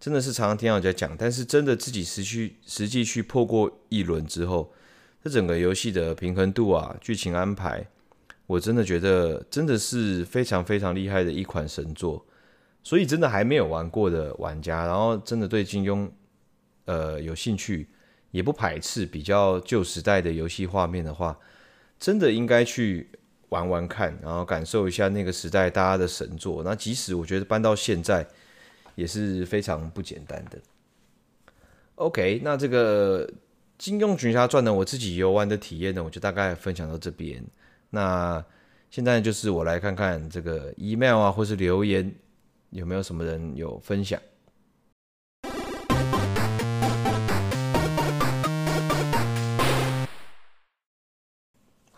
[0.00, 4.72] 真的是常常听到人家讲，但是真的自己实去实际去破过一轮之后，
[5.22, 7.86] 这整个游戏的平衡度啊，剧情安排。
[8.48, 12.26] 我真的觉得真的是非常非常厉害的一款神作，
[12.82, 16.10] 所以真的还没有玩过的玩家，然后真的对金庸
[16.84, 17.88] 呃有兴趣，
[18.32, 21.38] 也不排斥比较旧时代的游戏画面的话，
[22.00, 23.08] 真的应该去
[23.50, 26.64] 玩玩看，然后感受一下那个时代大家的神作。
[26.64, 28.26] 那即使我觉得搬到现在
[28.94, 30.58] 也是非常不简单的。
[31.96, 33.30] OK，那这个
[33.76, 37.44] 金庸群侠传呢，我自己游玩的体验呢，我就大概分享到这边。
[37.90, 38.42] 那
[38.90, 42.12] 现在就是我来看看这个 email 啊，或是留言，
[42.70, 44.18] 有没有什么人有分享？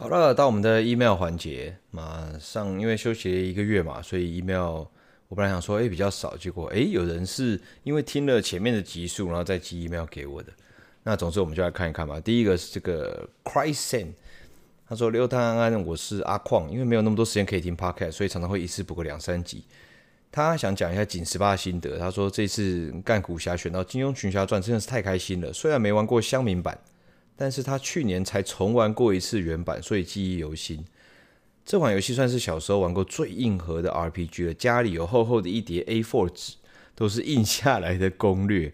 [0.05, 4.85] 好了，到我们的 email 环节，马上因为休息了一个月嘛，所以 email
[5.29, 10.53] 我本来想说，哎，比较少，结果哎，有人是因为听了前面的集数，然后再寄 email 给我的。
[11.05, 12.21] 那总之我们就来看一看吧。
[12.21, 14.09] 第一个是这个 Chrisen，。
[14.87, 19.65] 他说：“刘汤安安，我是阿矿，因为没有那么多时间可以听 Podcast，所以常常会一次补个两三集。
[20.31, 21.97] 他想讲一下锦十八的心得。
[21.99, 25.51] 他说这次干苦侠选到《金庸群侠传》真的是太开心了。
[25.51, 26.79] 虽然没玩过乡民版，
[27.37, 30.85] 但是他去年才重玩过一次原版，所以记忆犹新。
[31.65, 34.55] 这款游戏算是小时候玩过最硬核的 RPG 了。
[34.55, 36.55] 家里有厚厚的一叠 A4 纸，
[36.95, 38.73] 都是印下来的攻略。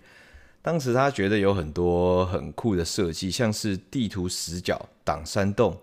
[0.61, 5.79] 当时他觉得有很多很酷的设计，像是地图死角挡山洞。”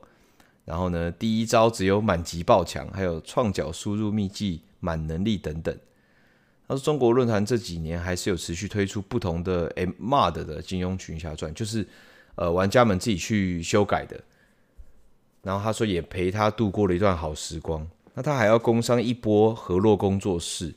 [0.65, 5.73] 然后呢，第一招只有满级爆强，还有创角输入秘技满能力等等。
[6.67, 11.87] 他说中国论坛这几年还是有持续推出不同的 MOD 的《金庸群侠传》，就是
[12.37, 14.19] 呃玩家们自己去修改的。
[15.43, 17.85] 然后他说也陪他度过了一段好时光。
[18.13, 20.73] 那他还要工商一波河洛工作室。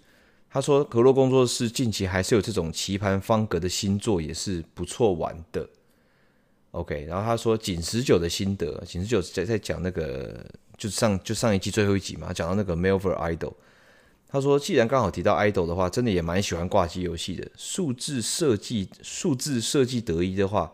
[0.51, 5.69] 他说河洛工作室近期还是有这种棋盘方格的新作，也是不错玩的。
[6.73, 10.45] OK，然后他说锦十九的心得，锦十九在在讲那个，
[10.77, 13.55] 就上就上一季最后一集嘛，讲到那个 Melver Idol，
[14.29, 17.51] 他说，既然刚好提到 idol 的话，真的也蛮喜欢挂机游戏的。
[17.57, 20.73] 数字设计，数字设计得意的话，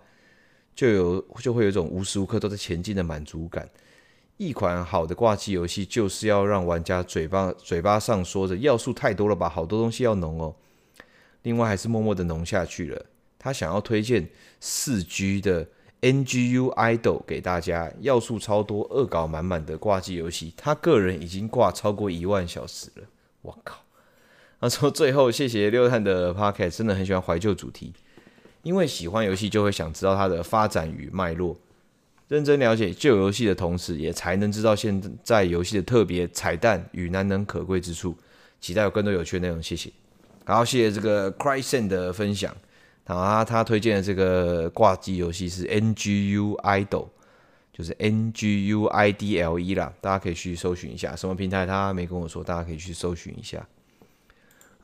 [0.76, 3.68] 就有就会有一种无时无刻都在前进的满足感。
[4.36, 10.54] 一款好的挂机游戏，就是要让玩家嘴巴嘴巴上说着要素太多了吧，好多东西要浓哦。
[11.42, 13.06] 另外还是默默的浓下去了。
[13.38, 14.28] 他想要推荐
[14.60, 15.66] 四 G 的
[16.02, 20.52] NGU Idol 给大家，要素超多、恶搞满满的挂机游戏。
[20.56, 23.04] 他个人已经挂超过一万小时了。
[23.40, 23.78] 我靠！
[24.60, 27.94] 他说最后谢谢六探的 Pocket，真的很喜欢怀旧主题，
[28.66, 31.56] 因为喜欢游戏就会想知道它的发展与脉络。
[32.26, 38.16] 认真了解旧游戏的同时，也才能知道现在游戏的特别彩蛋与难能可贵之处。
[38.60, 39.88] 期待有更多有趣的内容，谢谢。
[40.44, 42.52] 好，谢谢这个 Crysen 的分享。
[43.04, 47.06] 然后他他推荐的这个挂机游戏是 NGU Idol，
[47.72, 51.14] 就是 NGU IDLE 啦，大家可以去搜寻一下。
[51.14, 53.64] 什么平台他没跟我说，大家可以去搜寻一下。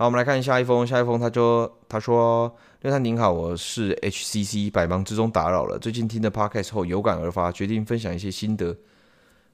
[0.03, 2.53] 好，我们来看下一封，下一封他就他说。
[2.81, 5.79] 六探您好，我是 HCC，百忙之中打扰了。
[5.79, 8.77] 最近听的 Podcast 后有感而发，决定分享一些心得。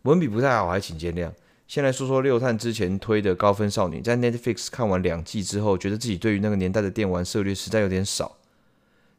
[0.04, 1.30] 文笔不太好，还请见谅。
[1.66, 8.38] 先来说说六探之前推的《高分少女》，在 Netflix 看完两季之后，觉得自己对于那个年代的电玩涉猎实在有点少，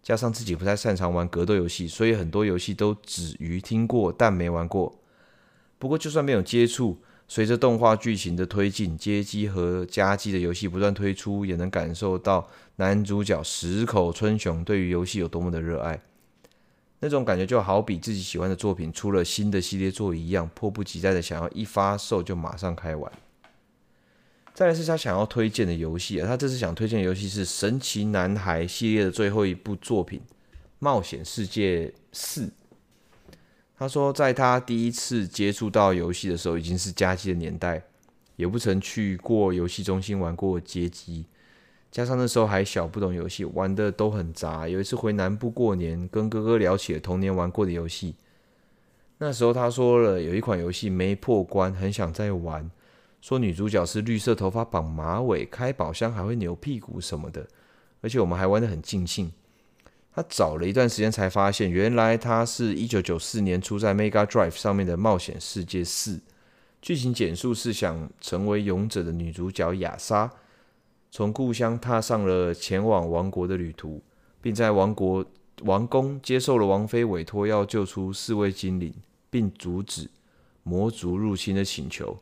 [0.02, 4.96] 加上自己不太擅长玩格斗游戏，所以很多游戏都止于听过，但没玩过。
[5.78, 6.98] 不过就算没有接触，
[7.32, 16.02] 随着动画剧情的推进，街机和家机的游戏不断推出，也能感受到男主角石口春雄对于游戏有多么的热爱。
[17.02, 23.12] 那种感觉就好比自己喜欢的作品出了新的系列作一样，迫不及待的想要一发售就马上开玩。
[24.56, 30.20] 再来是他想要推荐的游戏啊，他这次想推荐的游戏是《神奇男孩》系列的最后一部作品
[30.80, 32.46] 《冒险世界四》。
[33.80, 37.82] 他说，在他第一次接触到游戏的时候，已经是家机的年代，
[38.36, 41.26] 也不曾去过游戏中心玩过街机，
[41.90, 44.68] 加上那时候还小，不懂游戏，玩的都很杂。
[44.68, 48.16] 有一次回南部过年，跟哥哥聊起了童年玩过的游戏，
[49.20, 52.70] 那时候他说了有一款游戏没破关，很想再玩，
[53.22, 57.48] 说女主角是绿色头发、绑马尾、开宝箱还会扭屁股什么的，
[58.02, 59.32] 而且我们还玩得很尽兴。
[60.14, 66.18] 他找了一段时间才发现，原来他是一九九四年出在 Mega Drive 上面的《冒险世界四》。
[66.82, 70.32] 剧情简述是想成为勇者的女主角亚莎，
[71.12, 74.02] 从故乡踏上了前往王国的旅途，
[74.42, 75.26] 并在王国
[75.64, 78.94] 王宫接受了王妃委托，要救出四位精灵，
[79.30, 80.10] 并阻止
[80.64, 82.18] 魔族入侵的请求。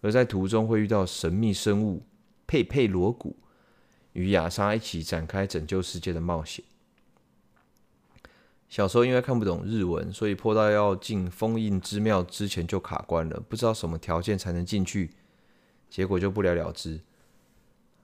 [0.00, 2.02] 而在途中会遇到神秘生物
[2.46, 3.36] 佩佩罗古，
[4.12, 6.64] 与亚莎一起展开拯救世界的冒险。
[8.68, 15.10] 小时候因为看不懂日文，所以破到要进封印之庙之前就卡关了，不知道什么条件才能进去，
[15.88, 17.00] 结果就不了了之。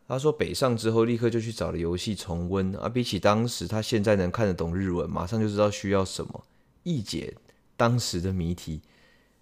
[0.06, 6.44] 他说北上之后立刻就去找了游戏重温，而比起当时他现在能看得懂日文，马上就知道需要什么，
[6.82, 7.36] 一解
[7.76, 8.80] 当时的谜题。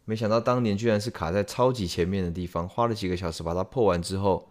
[0.04, 4.48] 没想到当年居然是卡在超级前面的地方，花了几个小时把它破完之后，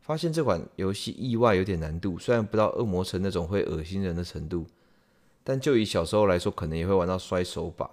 [0.00, 4.66] 发现这款游戏意外有点难度，虽然不到恶魔城那种会恶心人的程度。
[5.48, 7.88] 但就以小时候来说，可能也会玩到摔手把。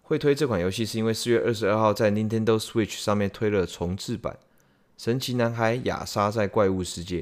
[0.00, 4.32] 会推这款游戏是因为四月二十二号在 Nintendo Switch 上面推了重制版
[4.96, 7.20] 《神奇男孩亚莎在怪物世界》，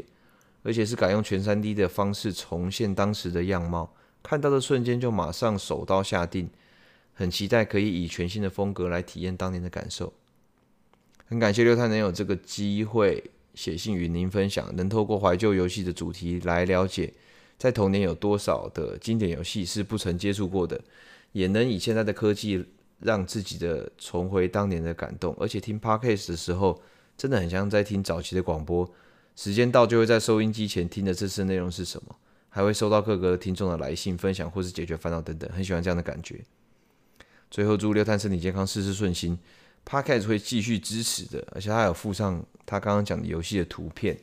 [0.62, 3.92] 而且是改用全 3D 的方式重现当时的样貌。
[4.22, 6.48] 看到的瞬间就马上手刀下定，
[7.12, 10.12] 很期待可以以全新的风格来体验当年的感受。
[11.26, 13.24] 很感谢六探能有这个机会
[13.56, 17.12] 写信与您分享，能透过怀旧游戏的主题来了解。
[17.60, 20.80] 在童年有多少的经典游戏是不曾接触过的，
[21.32, 22.64] 也能以现在的科技
[23.00, 25.36] 让自己的重回当年的感动。
[25.38, 26.80] 而且听 Podcast 的时候，
[27.18, 28.90] 真的很像在听早期的广播，
[29.36, 32.16] 时间到就会在收音机前听的这次内容是什么，
[32.48, 36.42] 还会收到各个听众的来信分享或是解决烦恼等等，很喜欢这样的感觉。
[37.50, 39.38] 最后祝六探身体健康，事事顺心
[39.84, 44.18] ，Podcast 会继续支持的，而且他有附上他刚刚讲的游戏的图片，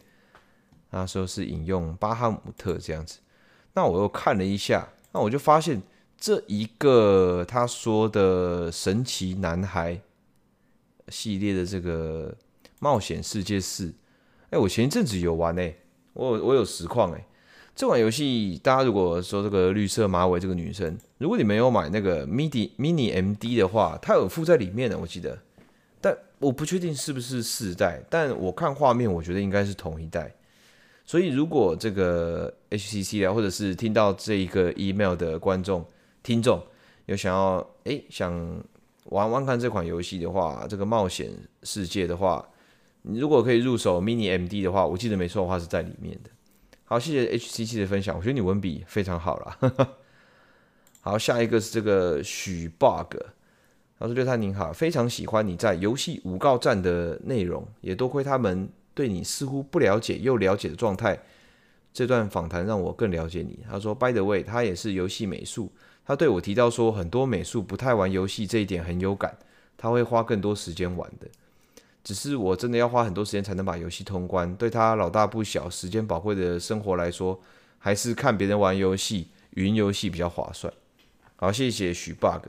[0.90, 3.20] 他说是引用巴哈姆特这样子。
[3.78, 5.80] 那我又看了一下，那我就发现
[6.18, 10.02] 这一个他说的神奇男孩
[11.10, 12.36] 系列的这个
[12.80, 13.94] 冒险世界四，
[14.50, 15.76] 哎，我前一阵子有玩哎，
[16.14, 17.28] 我有我有实况哎，
[17.76, 25.38] 这款游戏大家如果说这个绿色马尾这个女生，如果你没有买那个 mini mini MD 的话，它有附在里面的，我记得，
[26.02, 30.34] 但我不确定是不是四代，但我看画面，我觉得应该是同一代。
[31.06, 35.86] 所以，如果这个 HCC 啊，或者是听到这一个 email 的观众、
[36.24, 36.62] 听众
[37.06, 38.34] 有想要诶想
[39.06, 41.32] 玩玩看这款游戏的话，这个冒险
[41.64, 42.46] 世界的话，
[43.04, 46.30] 你如果可以入手 Mini MD 的话，我记得没错的话是在里面的。
[46.84, 49.88] 好，谢谢 HCC 的分享，我觉得你文笔非常好啦。
[51.02, 53.16] 好，下一个是这个许 bug，
[53.98, 61.18] 他说六探您好，非常喜欢你在游戏五告站的内容，也多亏他们对你似乎不了解又了解的状态，
[61.98, 63.58] 这段访谈让我更了解你。
[63.68, 65.72] 他说 By the way，他也是游戏美术，
[66.06, 69.36] 他对我提到说很多美术不太玩游戏这一点很有感，
[69.76, 71.28] 他会花更多时间玩的。
[72.04, 77.42] 只是我真的要花很多时间才能把游戏通关，对他老大不小、时间宝贵的生活来说，
[77.80, 80.72] 还是看别人玩游戏、云游戏比较划算。
[81.38, 82.46] 好，谢谢许 bug，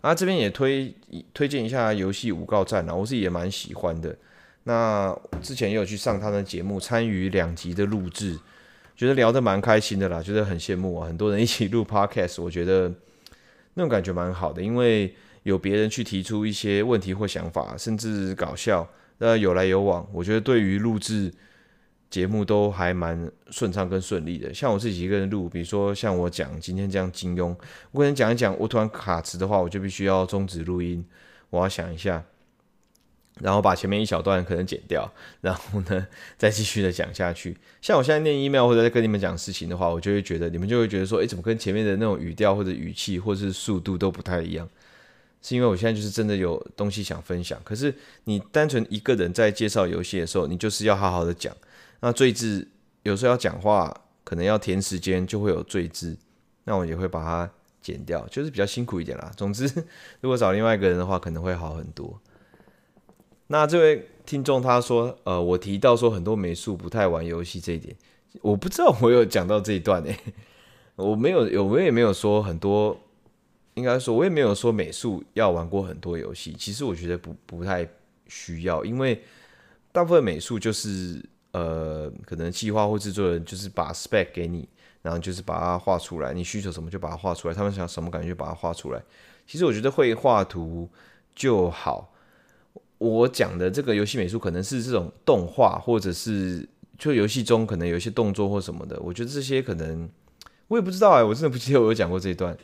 [0.00, 0.94] 啊，这边也推
[1.34, 4.16] 推荐一下游戏五告站啊，我自己也蛮喜欢的。
[4.64, 8.38] 那之前也有去上他的节目，参与两集的录制，
[8.96, 12.92] 觉得聊得蛮开心的啦，觉得很羡慕啊，很多人一起录 podcast，我觉得
[13.74, 21.32] 那种感觉蛮好的，因为有别人去提出一些问题或想法，甚至搞笑，那有来有往，我觉得对于录制。
[22.08, 27.54] 节目都还蛮顺畅跟顺利的，像我自己一个人录，比如说像我讲今天这样金庸，
[27.90, 31.04] 我跟你讲一讲，我突然卡词的话，我就必须要终止录音，
[31.50, 32.24] 我要想一下，
[33.40, 36.06] 然后把前面一小段可能剪掉， 然后呢
[36.38, 37.56] 再继续的讲下去。
[37.82, 44.68] 像我现在念 email 或者在跟你们讲事情的话，我就会觉得你们就会觉得说，诶，怎么跟前面的那种语调或者语气或者是速度都不太一样？
[45.42, 47.94] 是因为我现在就是真的有东西想分享，可是
[48.24, 51.54] 你单纯一个人在介绍游戏的时候，你就是要好好的讲。
[52.00, 52.66] 那赘字
[53.04, 53.94] 有时候要讲话，
[54.24, 56.16] 可能要填时间，就会有赘字，
[56.64, 57.48] 那我也会把它
[57.80, 59.30] 剪掉，就是比较辛苦一点啦。
[59.36, 59.66] 总之，
[60.20, 62.18] 如果找另外一个人的话，可能会好很多。
[63.48, 67.96] 那这位听众他说，呃，我提到说很多美术不太玩游戏这一点，
[68.42, 70.18] 我不知道我有讲到这一段诶、
[70.96, 72.98] 我没有，有我也没有说很多，
[73.74, 76.54] 应该说我也没有说美术要玩过很多游戏。
[76.58, 77.88] 其实我觉得不不太
[78.26, 79.22] 需要，因为
[79.92, 81.22] 大部分美术就是。
[81.52, 84.68] 呃，可能计划或制作人就是把 spec 给你，
[85.00, 89.02] 然后就是把它画出来，你需求什么就把它画出来，他们想什么感觉就把它画出来。
[89.46, 90.86] 其实我觉得会画图
[91.34, 92.12] 就好。
[92.98, 99.00] 我讲的这个游戏美术可能是这种动画，或者是就游戏中可能有一些动作或什么的。
[99.00, 100.08] 我觉得这些可能
[100.68, 102.56] 我也不知道哎、我真的不记得我有讲过这一段。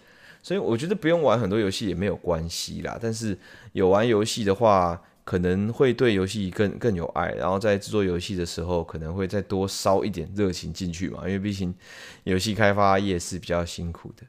[0.43, 2.99] 所以我觉得不用玩很多游戏也没有关系啦。
[3.01, 3.39] 但是
[3.73, 5.03] 有玩游戏的话。
[5.25, 11.73] 可能会对游戏更更有爱，然后在制作游戏的时候，可能会再多烧一点热情进去嘛，因为毕竟
[12.25, 14.27] 游戏开发业是比较辛苦的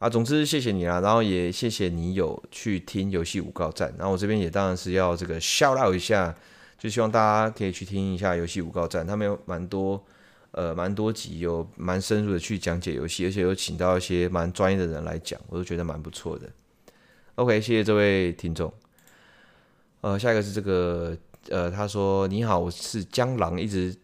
[0.00, 0.10] 啊。
[0.10, 6.34] 总之，谢谢你啦，然后也谢谢你有去听游戏五告站，然后我这边也当然是要这个 shout out 一下，
[6.76, 10.04] 就希望大家可以去听一下游戏五告站，他们有蛮多
[10.50, 16.50] 呃蛮多集，有蛮深入的去讲解游戏，而且有请到一些蛮专业的人来讲，我都觉得蛮不错的。
[17.36, 18.72] OK，谢谢这位听众。
[20.02, 21.16] 呃，下一个是这个，
[21.50, 23.94] 呃，他说：“你好，我是江郎，一直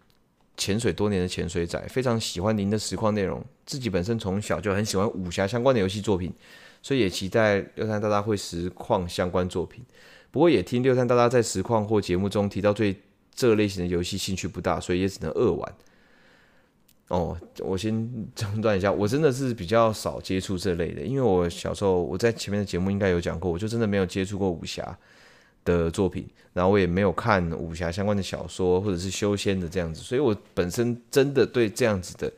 [0.57, 3.45] 潜水多年的潜水仔，非常喜欢您的实况内容。
[3.65, 6.33] 自己本身从小就很喜欢武侠相关的游戏作品，
[6.83, 9.85] 所以也期待六三大大会实况相关作品。
[10.31, 12.97] 不过也听六三大大在实况或节目中提到，对
[13.35, 15.75] 这类型的游戏兴趣不大，所以也只能二玩。
[17.09, 24.97] 哦，我先 中断一下，我真的是比较少接触这类的，因为我小时候我在前面的节目应该有讲过，我就真的没有接触过武侠。”
[25.67, 32.33] 的作品，然后我也没有看武侠相关的小说或者是修仙的这样子，所以我本身真的对这样子的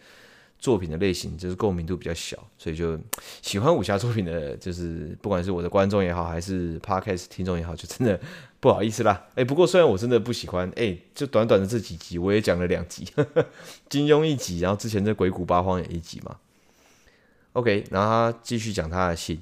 [0.58, 2.98] 作品的类型就是共鸣度比较小，所以就
[3.42, 8.18] 喜欢武侠作品的，就是不管是我的观众也好，还是 Podcast 听众也好，就真的
[8.58, 9.26] 不好意思啦。
[9.36, 13.46] 哎，不过虽然我真的不喜欢，哎，就短短的这几集，我也讲了两集，呵呵，
[13.88, 16.36] 金庸一集，然后之前的鬼谷八荒也一集嘛。
[17.52, 19.40] OK，然后他继续讲他的信。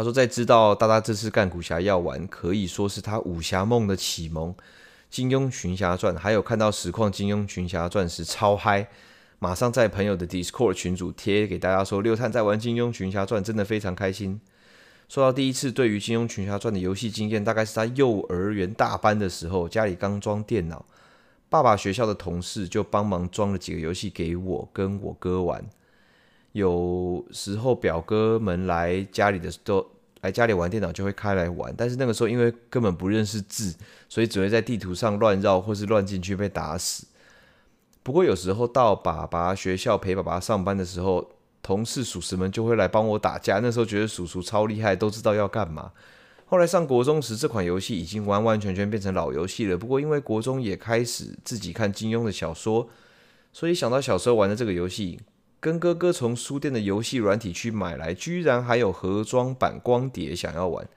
[0.00, 4.50] 他说：“在知道大大这次干古侠要玩，可以说是他武侠梦的启蒙，
[5.10, 8.88] 《金庸群侠传》，还有看到实况《金庸群侠传》时超嗨，
[9.38, 14.40] 马上在朋友的 Discord 群组贴给大家说，六探在玩《金庸群侠传》，真的非常开心。
[15.06, 20.82] 说到第一次对于《金庸群侠传》的游戏经验，大概是在幼儿园大班的时候，家里刚装电脑，
[21.50, 25.62] 爸爸学校的同事就帮忙装了几个游戏给我跟我哥玩。”
[26.52, 29.86] 有时候表哥们来家里的都，
[30.22, 33.74] 来家里玩电脑就会开来玩，但是那个时候因为根本不认识字，
[34.08, 37.06] 所以只会在地图上乱绕或是乱进去被打死。
[38.02, 41.30] 不过有时候到爸爸学校陪爸爸上班的时候，
[41.62, 43.60] 同事叔叔们就会来帮我打架。
[43.60, 45.92] 那时候觉得叔叔超厉害，都知道要干嘛。
[46.46, 49.76] 后来上国中时，这款游戏已经完完全全变成老游戏了。
[49.76, 52.88] 不过因为国中也开始自己看金庸的小说，
[53.52, 55.20] 所以想到小时候玩的这个游戏。
[55.60, 60.88] 跟哥哥从书店的游戏软体区买来，居然还有盒装版光碟，想要玩。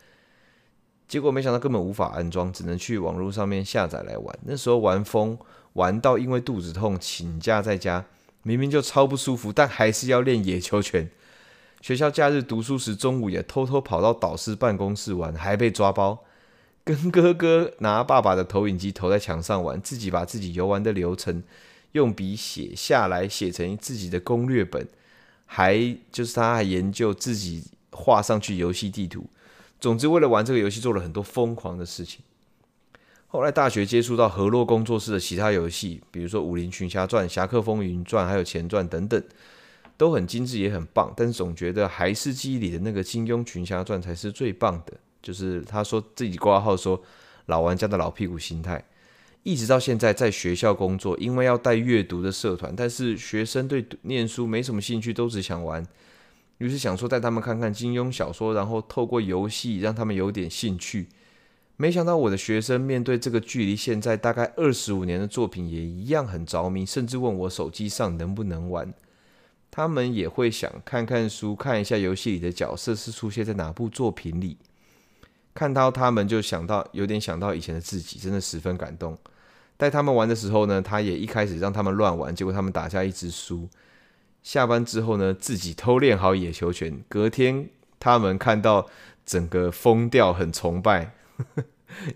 [1.06, 4.40] 结果没想到根本无法安装，只能去网络上面下载来玩。
[4.44, 5.38] 那时候玩疯，
[5.74, 8.06] 玩到因为肚子痛请假在家，
[8.42, 11.10] 明明就超不舒服，但还是要练野球拳。
[11.82, 16.24] 学校假日读书时，中午也偷偷跑到导师办公室玩，还被抓包。
[16.86, 21.44] 跟哥哥拿爸爸的投影机投在墙上玩，自己把自己游玩的流程
[21.94, 24.88] 用笔写下来，写成自己的攻略本，
[25.46, 29.26] 还就是他还研究自己画上去游戏地图。
[29.80, 32.20] 总之，为了玩这个游戏，做了很多疯狂的事情。
[33.28, 39.24] 后来大学接触到河洛工作室的其他游戏，比如说《武林群侠传》《侠客风云传》还有前传等等。
[39.96, 44.94] 都很精致，也很棒，但是总觉得还是记忆里的那个《金庸群侠传》才是最棒的。
[45.22, 47.00] 就是他说自己挂号说
[47.46, 48.84] 老玩家的老屁股心态，
[49.44, 55.86] 一直到现在在学校工作，因为要带阅读的社团，但是学生对念书没什么兴趣，都只想玩。
[56.60, 61.08] 于是想说带他们看看金庸小说，然后透过游戏让他们有点兴趣。
[61.76, 68.94] 没想到我的学生面对这个距离现在大概二十五年的作品，也一样很着迷，甚至问我手机上能不能玩。
[69.70, 74.56] 他们也会想看看书，看一下游戏里的角色是出现在哪部作品里。
[75.54, 79.18] 看到他们就想到，有点想到以前的自己，真的十分感动。
[79.78, 83.68] 带他们玩的时候呢，他也一开始让他们乱玩，结果他们打下一支输。
[84.42, 87.04] 下班之后呢，自己偷练好野球拳。
[87.08, 88.88] 隔天他们看到
[89.26, 91.14] 整个疯掉，很崇拜，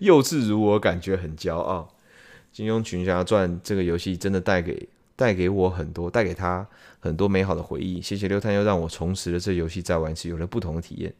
[0.00, 1.94] 幼稚如我，感觉很骄傲。
[2.56, 4.88] 《金庸群侠传》这个游戏真的带给。
[5.18, 6.64] 带给我很多，带给他
[7.00, 8.00] 很多美好的回忆。
[8.00, 11.12] 谢谢六探，又让我重拾了这游戏，再玩一次，有了不同的体验。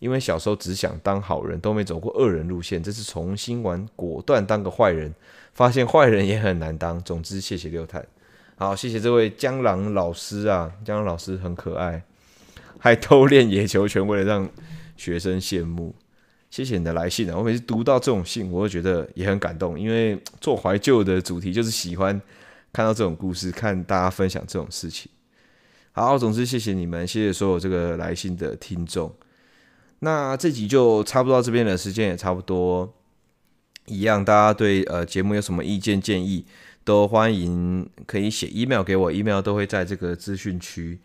[0.00, 5.14] 因为小时候只想当好人，都没走过恶人路线，这次重新玩，果断当个坏人，
[5.54, 7.00] 发现坏人也很难当。
[7.04, 8.04] 总之，谢谢六探。
[8.56, 12.02] 好，谢谢这位江郎老师啊，江郎老师很可爱，
[12.78, 14.48] 还偷练野球拳，为了让
[14.96, 15.94] 学生羡慕。
[16.50, 22.20] 谢谢你的来信啊，我每次读到这种信，我会觉得也很感动，因为做怀旧的主题就是喜欢。
[22.72, 25.10] 看到这种故事，看大家分享这种事情，
[25.90, 29.12] 好，总之谢谢你们，谢谢所有这个来信的听众。
[30.00, 32.92] 那这集就差不多到这边了，时间也差不多，
[33.86, 36.44] 一样，大家对呃节目有什么意见建议，
[36.84, 40.98] 都欢迎可以写 email 给我，email 都会在这个资讯区。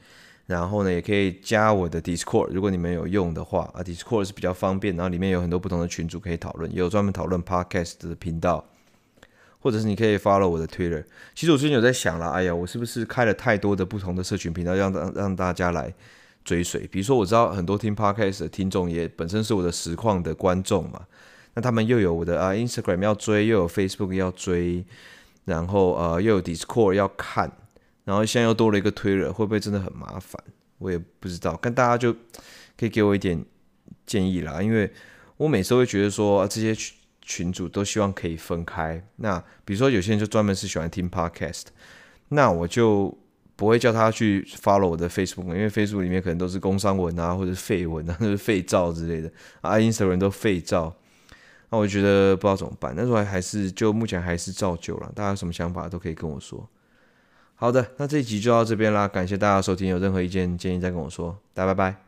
[0.47, 8.63] 然后呢，也可以加我的 Discord，如果你们有用的话啊，Discord 是比较方便，然后里面有很多不同的群组可以讨论，也有专门讨论 Podcast 的频道。
[9.59, 11.03] 或者是你可以 follow 我的 Twitter。
[11.33, 15.91] 其实我最近有在想了，哎呀，我是不是开了太多的不同的社群频道，让让让大家来
[16.45, 16.87] 追随？
[16.87, 21.05] 比如说，我知道很多听 Podcast 的听众也本身是我的实况的观众嘛，
[21.55, 24.85] 那他们又有我的啊 Instagram 要追，又有 Facebook 要追，
[25.43, 27.51] 然后呃又有 Discord 要看，
[28.05, 30.41] 然后现在又多了一个 Twitter，会不会真的很麻烦？
[30.77, 32.13] 我也不知道，但大家就
[32.77, 33.43] 可以给我一点
[34.05, 34.89] 建议啦，因为
[35.35, 36.73] 我每次会觉得说、啊、这些。
[37.27, 39.03] 群主都希望可以分开。
[39.15, 41.63] 那比如说有些人就专门是喜欢听 podcast，
[42.29, 43.17] 那我就
[43.56, 49.32] 不会叫他去 follow 我的 Facebook，因为 Facebook 里面可能都是工商文啊，或者是废文啊， 或者是废照之类的
[49.62, 50.93] 啊，Instagram 都废照。
[51.70, 52.93] 那我觉得不知道怎么办。
[52.95, 55.12] 那时候还是就目前还是照旧了。
[55.16, 56.68] 大家有什么想法都可以跟我说。
[57.56, 59.88] 好的，那这一集就到这边啦，感谢大家收听。
[59.88, 61.38] 有任何意见建议再跟我说。
[61.53, 62.05] 大家拜拜。